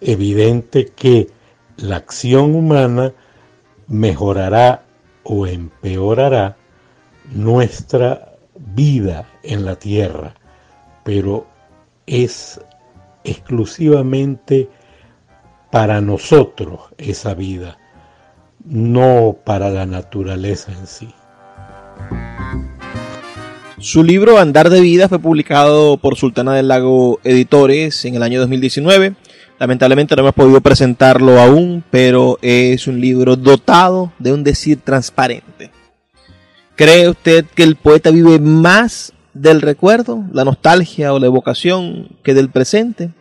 [0.00, 1.28] Evidente que
[1.76, 3.12] la acción humana
[3.86, 4.84] mejorará
[5.22, 6.56] o empeorará
[7.32, 8.29] nuestra
[8.74, 10.34] vida en la tierra,
[11.04, 11.46] pero
[12.06, 12.60] es
[13.24, 14.68] exclusivamente
[15.70, 17.78] para nosotros esa vida,
[18.64, 21.08] no para la naturaleza en sí.
[23.78, 28.40] Su libro Andar de Vida fue publicado por Sultana del Lago Editores en el año
[28.40, 29.14] 2019.
[29.58, 35.70] Lamentablemente no hemos podido presentarlo aún, pero es un libro dotado de un decir transparente.
[36.80, 42.32] ¿Cree usted que el poeta vive más del recuerdo, la nostalgia o la evocación que
[42.32, 43.12] del presente?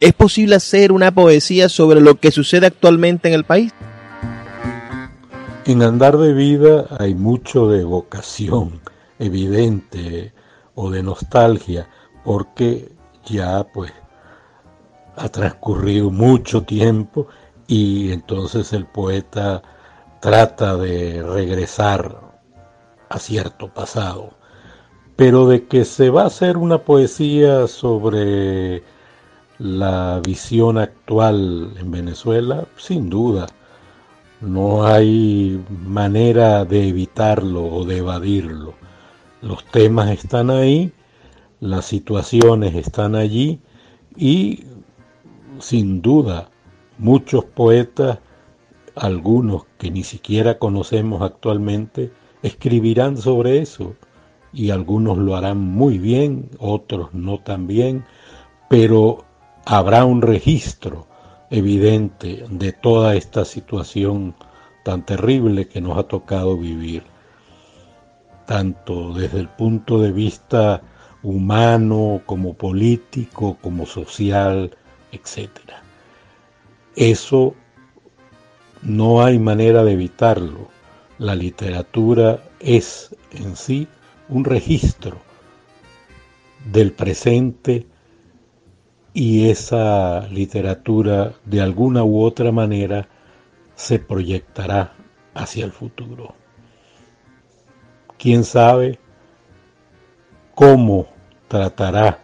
[0.00, 3.72] ¿Es posible hacer una poesía sobre lo que sucede actualmente en el país?
[5.64, 8.82] En Andar de Vida hay mucho de evocación
[9.18, 10.34] evidente
[10.74, 11.88] o de nostalgia,
[12.22, 12.92] porque
[13.24, 13.94] ya pues
[15.16, 17.28] ha transcurrido mucho tiempo
[17.66, 19.62] y entonces el poeta
[20.20, 22.25] trata de regresar
[23.08, 24.30] a cierto pasado.
[25.16, 28.82] Pero de que se va a hacer una poesía sobre
[29.58, 33.46] la visión actual en Venezuela, sin duda.
[34.40, 38.74] No hay manera de evitarlo o de evadirlo.
[39.40, 40.92] Los temas están ahí,
[41.60, 43.60] las situaciones están allí
[44.14, 44.64] y
[45.58, 46.50] sin duda
[46.98, 48.18] muchos poetas,
[48.94, 53.94] algunos que ni siquiera conocemos actualmente, escribirán sobre eso
[54.52, 58.04] y algunos lo harán muy bien, otros no tan bien,
[58.68, 59.24] pero
[59.64, 61.06] habrá un registro
[61.50, 64.34] evidente de toda esta situación
[64.84, 67.02] tan terrible que nos ha tocado vivir,
[68.46, 70.82] tanto desde el punto de vista
[71.22, 74.76] humano como político, como social,
[75.10, 75.50] etc.
[76.94, 77.54] Eso
[78.82, 80.68] no hay manera de evitarlo.
[81.18, 83.88] La literatura es en sí
[84.28, 85.16] un registro
[86.70, 87.86] del presente
[89.14, 93.08] y esa literatura de alguna u otra manera
[93.74, 94.92] se proyectará
[95.32, 96.34] hacia el futuro.
[98.18, 98.98] ¿Quién sabe
[100.54, 101.06] cómo
[101.48, 102.18] tratará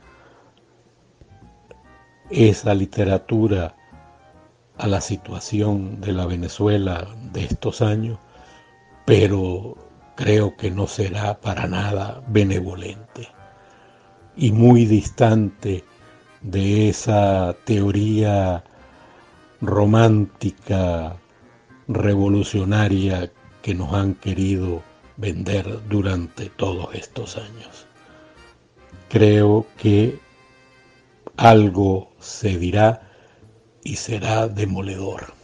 [2.28, 3.74] esa literatura
[4.76, 8.18] a la situación de la Venezuela de estos años?
[9.04, 9.76] Pero
[10.16, 13.28] creo que no será para nada benevolente
[14.36, 15.84] y muy distante
[16.40, 18.64] de esa teoría
[19.60, 21.16] romántica,
[21.88, 23.30] revolucionaria
[23.62, 24.82] que nos han querido
[25.16, 27.86] vender durante todos estos años.
[29.08, 30.18] Creo que
[31.36, 33.08] algo se dirá
[33.84, 35.41] y será demoledor.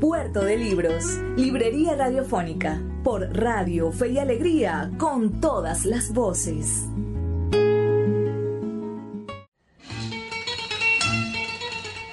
[0.00, 1.04] Puerto de Libros,
[1.36, 6.86] Librería Radiofónica, por Radio Fe y Alegría, con todas las voces.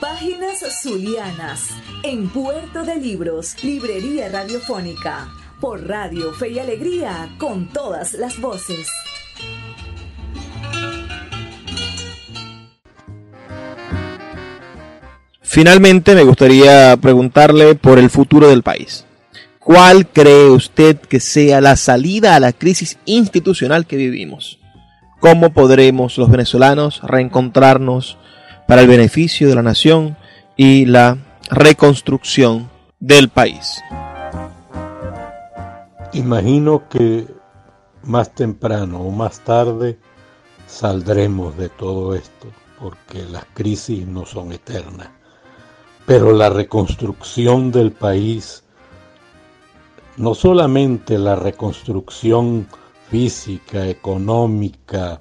[0.01, 1.69] Páginas Zulianas,
[2.03, 5.29] en Puerto de Libros, Librería Radiofónica,
[5.61, 8.89] por Radio Fe y Alegría, con todas las voces.
[15.55, 19.05] Finalmente, me gustaría preguntarle por el futuro del país.
[19.57, 24.59] ¿Cuál cree usted que sea la salida a la crisis institucional que vivimos?
[25.21, 28.17] ¿Cómo podremos los venezolanos reencontrarnos
[28.67, 30.17] para el beneficio de la nación
[30.57, 33.81] y la reconstrucción del país?
[36.11, 37.27] Imagino que
[38.03, 39.97] más temprano o más tarde
[40.67, 45.14] saldremos de todo esto, porque las crisis no son eternas.
[46.05, 48.63] Pero la reconstrucción del país,
[50.17, 52.67] no solamente la reconstrucción
[53.09, 55.19] física, económica,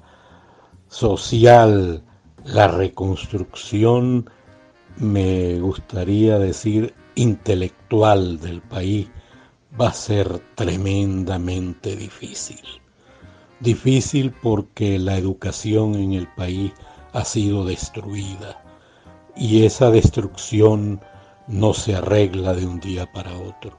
[0.87, 2.03] social,
[2.43, 4.29] la reconstrucción,
[4.97, 9.07] me gustaría decir, intelectual del país,
[9.79, 12.61] va a ser tremendamente difícil.
[13.59, 16.73] Difícil porque la educación en el país
[17.11, 18.64] ha sido destruida
[19.35, 21.01] y esa destrucción
[21.47, 23.77] no se arregla de un día para otro.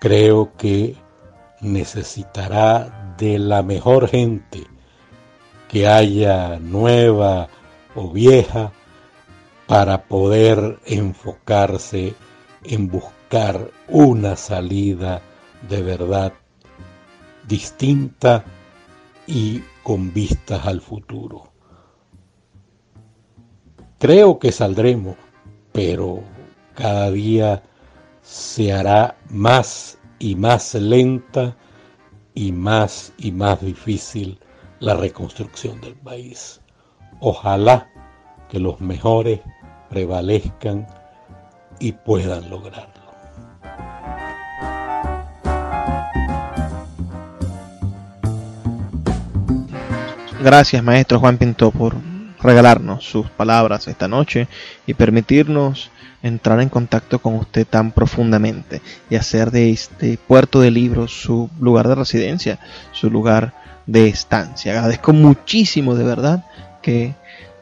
[0.00, 0.96] Creo que
[1.60, 4.66] necesitará de la mejor gente
[5.68, 7.48] que haya nueva
[7.94, 8.72] o vieja
[9.66, 12.14] para poder enfocarse
[12.64, 15.20] en buscar una salida
[15.68, 16.32] de verdad
[17.46, 18.44] distinta
[19.26, 21.47] y con vistas al futuro.
[23.98, 25.16] Creo que saldremos,
[25.72, 26.22] pero
[26.76, 27.64] cada día
[28.22, 31.56] se hará más y más lenta
[32.32, 34.38] y más y más difícil
[34.78, 36.60] la reconstrucción del país.
[37.18, 37.90] Ojalá
[38.48, 39.40] que los mejores
[39.90, 40.86] prevalezcan
[41.80, 42.94] y puedan lograrlo.
[50.40, 51.96] Gracias, maestro Juan Pinto, por
[52.40, 54.48] regalarnos sus palabras esta noche
[54.86, 55.90] y permitirnos
[56.22, 61.48] entrar en contacto con usted tan profundamente y hacer de este puerto de libros su
[61.60, 62.58] lugar de residencia,
[62.92, 63.54] su lugar
[63.86, 64.72] de estancia.
[64.72, 66.44] Agradezco muchísimo de verdad
[66.82, 67.14] que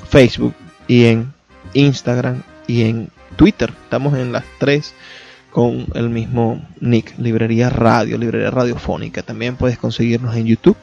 [0.08, 0.54] Facebook
[0.86, 1.32] y en
[1.74, 3.72] Instagram y en Twitter.
[3.84, 4.94] Estamos en las tres
[5.50, 9.22] con el mismo nick, Librería Radio, Librería Radiofónica.
[9.22, 10.76] También puedes conseguirnos en YouTube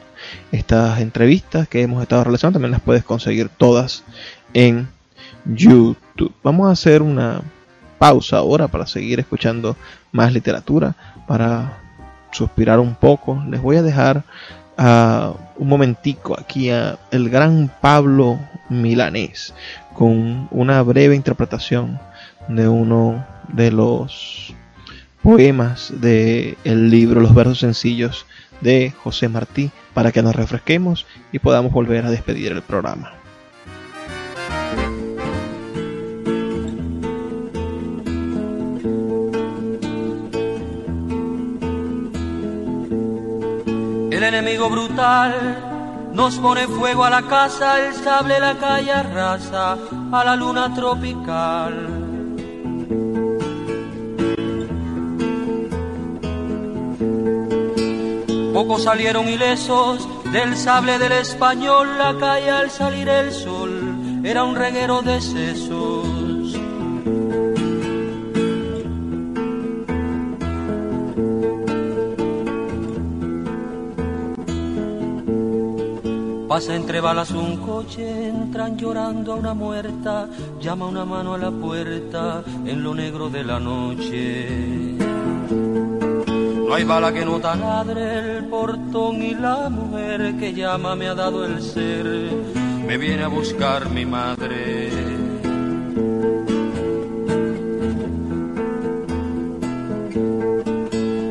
[0.52, 4.04] estas entrevistas que hemos estado realizando, también las puedes conseguir todas
[4.54, 4.88] en
[5.44, 6.32] YouTube.
[6.42, 7.42] Vamos a hacer una
[7.98, 9.76] pausa ahora para seguir escuchando
[10.12, 10.94] más literatura,
[11.26, 11.78] para
[12.30, 13.42] suspirar un poco.
[13.48, 14.24] Les voy a dejar
[14.78, 19.54] uh, un momentico aquí a el gran Pablo Milanés
[19.94, 21.98] con una breve interpretación
[22.48, 24.54] de uno de los
[25.22, 28.26] poemas del el libro Los versos sencillos
[28.60, 33.12] de José Martí para que nos refresquemos y podamos volver a despedir el programa.
[44.10, 49.76] El enemigo brutal nos pone fuego a la casa, el sable la calle arrasa
[50.10, 52.05] a la luna tropical.
[58.56, 64.56] Pocos salieron ilesos del sable del español, la calle al salir el sol era un
[64.56, 66.56] reguero de sesos.
[76.48, 81.50] Pasa entre balas un coche, entran llorando a una muerta, llama una mano a la
[81.50, 84.85] puerta en lo negro de la noche.
[86.66, 91.14] No hay bala que no taladre el portón y la mujer que llama me ha
[91.14, 92.04] dado el ser,
[92.84, 94.90] me viene a buscar mi madre.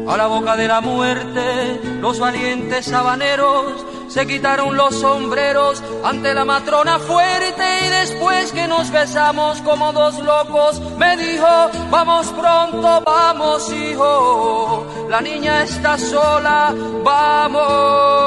[0.07, 6.45] A la boca de la muerte, los valientes sabaneros se quitaron los sombreros ante la
[6.45, 11.45] matrona fuerte y después que nos besamos como dos locos me dijo,
[11.91, 18.25] vamos pronto, vamos hijo, la niña está sola, vamos.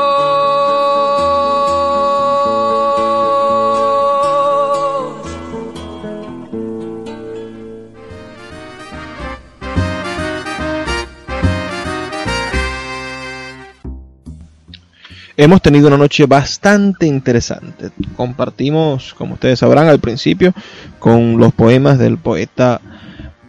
[15.38, 17.90] hemos tenido una noche bastante interesante.
[18.16, 20.52] Compartimos, como ustedes sabrán al principio,
[20.98, 22.80] con los poemas del poeta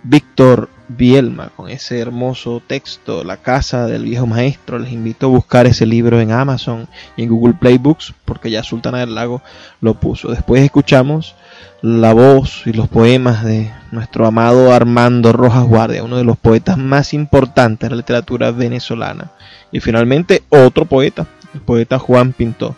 [0.04, 4.80] Víctor Bielma, con ese hermoso texto, La casa del viejo maestro.
[4.80, 8.64] Les invito a buscar ese libro en Amazon y en Google Play Books, porque ya
[8.64, 9.44] Sultana del Lago
[9.82, 10.32] lo puso.
[10.32, 11.36] Después escuchamos
[11.84, 16.78] la voz y los poemas de nuestro amado Armando Rojas Guardia, uno de los poetas
[16.78, 19.32] más importantes de la literatura venezolana.
[19.72, 22.76] Y finalmente otro poeta, el poeta Juan Pinto,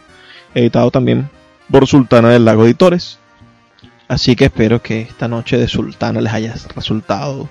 [0.53, 1.29] editado también
[1.71, 3.19] por Sultana del Lago Editores.
[4.09, 7.47] Así que espero que esta noche de Sultana les haya resultado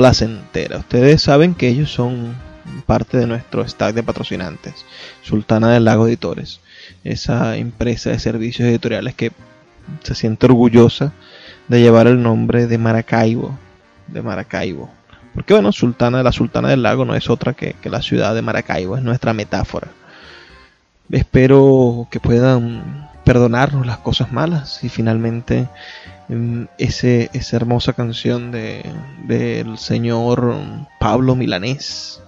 [0.00, 0.78] placentera.
[0.78, 2.34] Ustedes saben que ellos son
[2.86, 4.86] parte de nuestro stack de patrocinantes,
[5.20, 6.60] Sultana del Lago Editores,
[7.04, 9.30] esa empresa de servicios editoriales que
[10.02, 11.12] se siente orgullosa
[11.68, 13.58] de llevar el nombre de Maracaibo,
[14.06, 14.88] de Maracaibo.
[15.34, 18.40] Porque bueno, Sultana, la Sultana del Lago no es otra que, que la ciudad de
[18.40, 19.88] Maracaibo, es nuestra metáfora.
[21.10, 25.68] Espero que puedan perdonarnos las cosas malas y finalmente
[26.78, 28.84] ese, esa hermosa canción de,
[29.26, 30.54] del señor
[30.98, 32.22] Pablo Milanés,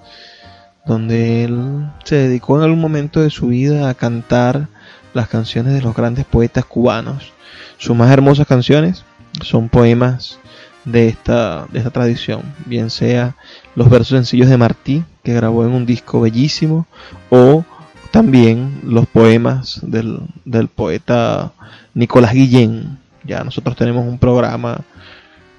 [0.86, 4.68] donde él se dedicó en algún momento de su vida a cantar
[5.14, 7.32] las canciones de los grandes poetas cubanos.
[7.78, 9.05] Sus más hermosas canciones
[9.42, 10.38] son poemas
[10.84, 13.36] de esta, de esta tradición, bien sea
[13.76, 16.86] los versos sencillos de Martí, que grabó en un disco bellísimo,
[17.30, 17.64] o
[18.11, 21.53] también los poemas del, del poeta
[21.94, 22.98] Nicolás Guillén.
[23.25, 24.81] Ya nosotros tenemos un programa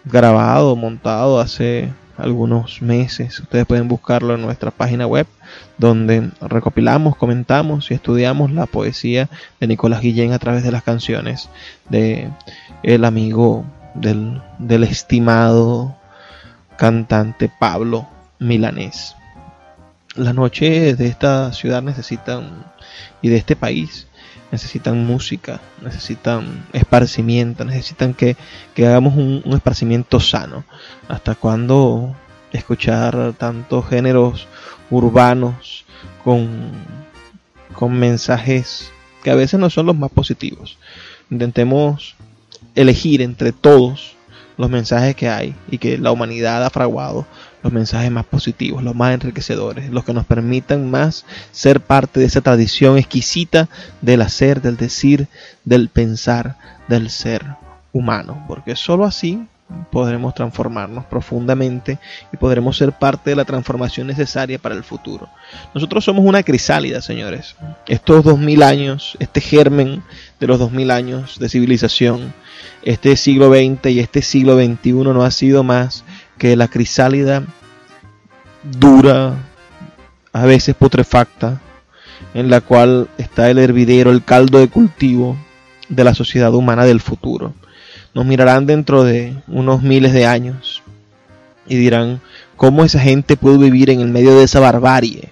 [0.05, 3.39] grabado, montado hace algunos meses.
[3.39, 5.25] Ustedes pueden buscarlo en nuestra página web,
[5.77, 11.49] donde recopilamos, comentamos y estudiamos la poesía de Nicolás Guillén a través de las canciones
[11.89, 12.29] de
[12.83, 15.95] el amigo del, del estimado
[16.77, 18.07] cantante Pablo
[18.39, 19.15] Milanés
[20.15, 22.65] las noches de esta ciudad necesitan,
[23.21, 24.07] y de este país,
[24.53, 28.37] necesitan música, necesitan esparcimiento, necesitan que,
[28.77, 30.63] hagamos un, esparcimiento sano.
[31.07, 32.15] ¿Hasta cuando
[32.51, 34.47] escuchar tantos géneros
[34.91, 35.85] urbanos
[36.23, 36.71] con,
[37.73, 38.91] con mensajes
[39.23, 40.77] que a veces no son los más positivos?
[41.31, 42.15] Intentemos
[42.75, 44.15] elegir entre todos
[44.57, 47.25] los mensajes que hay y que la humanidad ha fraguado
[47.63, 52.25] los mensajes más positivos, los más enriquecedores, los que nos permitan más ser parte de
[52.25, 53.69] esa tradición exquisita
[54.01, 55.27] del hacer, del decir,
[55.63, 56.57] del pensar,
[56.87, 57.45] del ser
[57.93, 59.47] humano, porque sólo así
[59.91, 61.99] podremos transformarnos profundamente
[62.31, 65.29] y podremos ser parte de la transformación necesaria para el futuro.
[65.73, 67.55] Nosotros somos una crisálida, señores.
[67.87, 70.03] Estos dos mil años, este germen
[70.39, 72.33] de los dos mil años de civilización,
[72.83, 76.03] este siglo XX y este siglo XXI no ha sido más
[76.37, 77.43] que la crisálida
[78.63, 79.35] dura,
[80.31, 81.61] a veces putrefacta,
[82.33, 85.37] en la cual está el hervidero, el caldo de cultivo
[85.89, 87.53] de la sociedad humana del futuro.
[88.13, 90.83] Nos mirarán dentro de unos miles de años
[91.67, 92.21] y dirán
[92.55, 95.29] cómo esa gente pudo vivir en el medio de esa barbarie,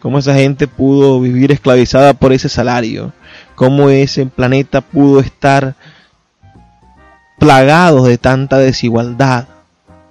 [0.00, 3.12] cómo esa gente pudo vivir esclavizada por ese salario,
[3.54, 5.74] cómo ese planeta pudo estar
[7.38, 9.48] plagado de tanta desigualdad,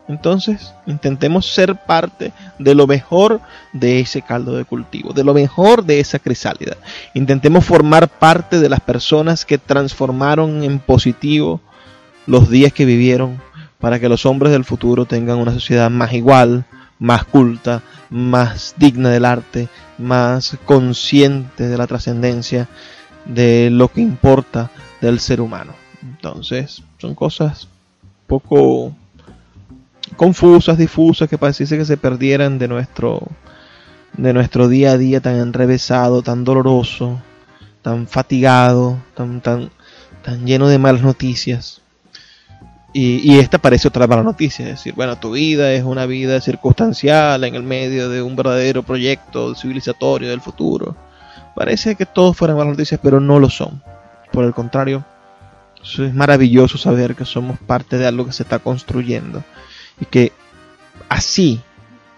[0.08, 3.40] entonces, intentemos ser parte de lo mejor
[3.72, 6.76] de ese caldo de cultivo, de lo mejor de esa crisálida.
[7.14, 11.62] Intentemos formar parte de las personas que transformaron en positivo
[12.26, 13.42] los días que vivieron
[13.80, 16.66] para que los hombres del futuro tengan una sociedad más igual,
[17.00, 22.68] más culta, más digna del arte, más consciente de la trascendencia
[23.26, 25.74] de lo que importa del ser humano.
[26.02, 27.70] Entonces, son cosas
[28.28, 28.94] poco
[30.14, 33.22] confusas, difusas, que pareciese que se perdieran de nuestro,
[34.14, 37.22] de nuestro día a día tan enrevesado, tan doloroso,
[37.82, 39.70] tan fatigado, tan, tan,
[40.24, 41.82] tan lleno de malas noticias.
[42.96, 46.40] Y, y, esta parece otra mala noticia, es decir, bueno, tu vida es una vida
[46.42, 50.96] circunstancial en el medio de un verdadero proyecto civilizatorio del futuro.
[51.56, 53.82] Parece que todos fueran malas noticias, pero no lo son.
[54.32, 55.04] Por el contrario,
[55.84, 59.44] es maravilloso saber que somos parte de algo que se está construyendo
[60.00, 60.32] y que
[61.10, 61.62] así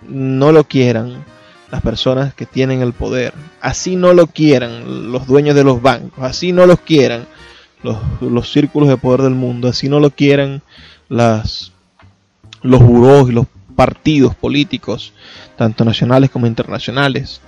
[0.08, 1.26] no lo quieran
[1.72, 6.24] las personas que tienen el poder, así no lo quieran los dueños de los bancos,
[6.24, 7.28] así no lo quieran
[8.22, 10.62] los, círculos de poder del mundo, así no lo quieran
[11.10, 11.72] las,
[12.62, 15.14] los burós y los partidos políticos,
[15.58, 17.42] tanto nacionales como internacionales,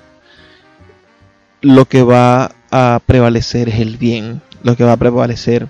[1.61, 5.67] lo que va a prevalecer es el bien, lo que va a prevalecer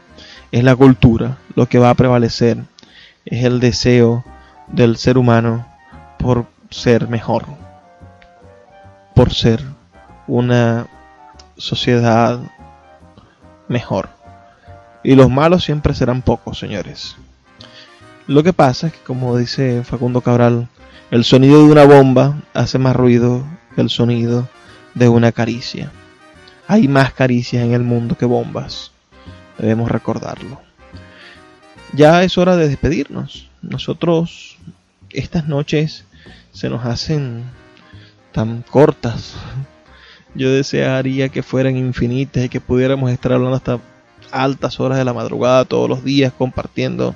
[0.51, 2.57] es la cultura, lo que va a prevalecer
[3.25, 4.23] es el deseo
[4.67, 5.65] del ser humano
[6.19, 7.45] por ser mejor,
[9.15, 9.61] por ser
[10.27, 10.87] una
[11.57, 12.39] sociedad
[13.67, 14.09] mejor.
[15.03, 17.15] Y los malos siempre serán pocos, señores.
[18.27, 20.67] Lo que pasa es que, como dice Facundo Cabral,
[21.11, 24.49] el sonido de una bomba hace más ruido que el sonido
[24.93, 25.91] de una caricia.
[26.67, 28.91] Hay más caricias en el mundo que bombas.
[29.57, 30.59] Debemos recordarlo.
[31.93, 33.46] Ya es hora de despedirnos.
[33.61, 34.57] Nosotros
[35.09, 36.05] estas noches
[36.51, 37.43] se nos hacen
[38.31, 39.35] tan cortas.
[40.35, 43.79] Yo desearía que fueran infinitas y que pudiéramos estar hablando hasta
[44.31, 47.15] altas horas de la madrugada todos los días compartiendo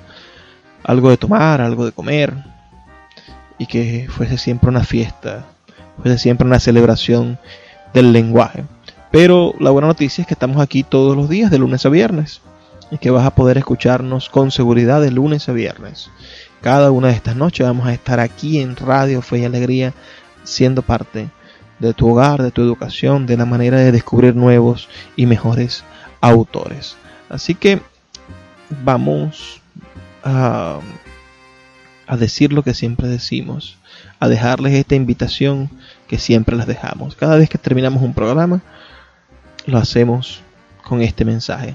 [0.82, 2.34] algo de tomar, algo de comer
[3.58, 5.46] y que fuese siempre una fiesta,
[6.00, 7.38] fuese siempre una celebración
[7.94, 8.64] del lenguaje.
[9.10, 12.40] Pero la buena noticia es que estamos aquí todos los días de lunes a viernes
[13.00, 16.10] que vas a poder escucharnos con seguridad de lunes a viernes.
[16.60, 19.94] Cada una de estas noches vamos a estar aquí en Radio Fe y Alegría
[20.44, 21.28] siendo parte
[21.78, 25.84] de tu hogar, de tu educación, de la manera de descubrir nuevos y mejores
[26.20, 26.96] autores.
[27.28, 27.80] Así que
[28.84, 29.60] vamos
[30.22, 30.78] a,
[32.06, 33.78] a decir lo que siempre decimos,
[34.20, 35.70] a dejarles esta invitación
[36.06, 37.16] que siempre les dejamos.
[37.16, 38.62] Cada vez que terminamos un programa,
[39.66, 40.42] lo hacemos
[40.84, 41.74] con este mensaje.